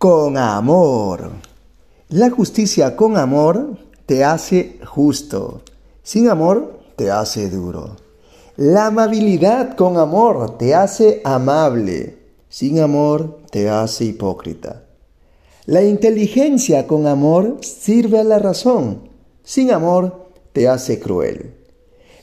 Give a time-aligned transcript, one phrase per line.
[0.00, 1.30] con amor.
[2.08, 3.76] La justicia con amor
[4.06, 5.60] te hace justo.
[6.02, 7.96] Sin amor te hace duro.
[8.56, 12.16] La amabilidad con amor te hace amable.
[12.48, 14.84] Sin amor te hace hipócrita.
[15.66, 19.10] La inteligencia con amor sirve a la razón.
[19.44, 21.56] Sin amor te hace cruel.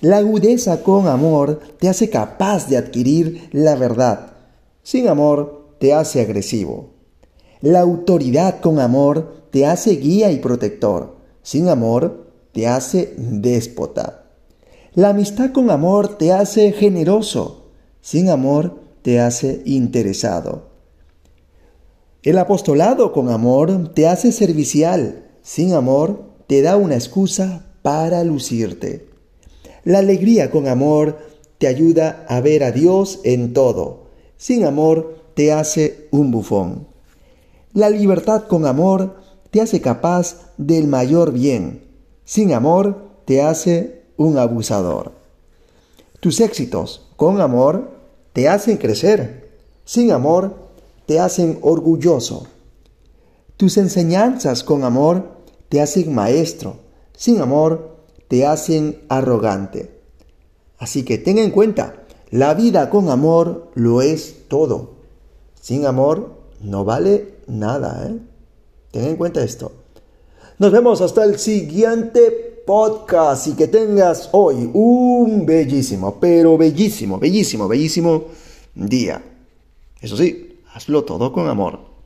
[0.01, 4.31] La agudeza con amor te hace capaz de adquirir la verdad.
[4.81, 6.96] Sin amor te hace agresivo.
[7.61, 11.17] La autoridad con amor te hace guía y protector.
[11.41, 14.25] Sin amor te hace déspota.
[14.93, 17.71] La amistad con amor te hace generoso.
[18.01, 20.69] Sin amor te hace interesado.
[22.23, 25.25] El apostolado con amor te hace servicial.
[25.41, 29.07] Sin amor te da una excusa para lucirte.
[29.83, 31.17] La alegría con amor
[31.57, 34.07] te ayuda a ver a Dios en todo.
[34.35, 36.96] Sin amor te hace un bufón.
[37.77, 39.17] La libertad con amor
[39.51, 41.83] te hace capaz del mayor bien.
[42.25, 45.11] Sin amor te hace un abusador.
[46.19, 47.91] Tus éxitos con amor
[48.33, 49.51] te hacen crecer.
[49.85, 50.55] Sin amor
[51.05, 52.47] te hacen orgulloso.
[53.57, 55.37] Tus enseñanzas con amor
[55.69, 56.77] te hacen maestro.
[57.15, 60.01] Sin amor te hacen arrogante.
[60.79, 61.93] Así que ten en cuenta,
[62.31, 64.93] la vida con amor lo es todo.
[65.61, 68.07] Sin amor no vale nada.
[68.07, 68.17] ¿eh?
[68.91, 69.71] Ten en cuenta esto.
[70.59, 77.67] Nos vemos hasta el siguiente podcast y que tengas hoy un bellísimo, pero bellísimo, bellísimo,
[77.67, 78.25] bellísimo
[78.75, 79.23] día.
[80.01, 81.96] Eso sí, hazlo todo con amor.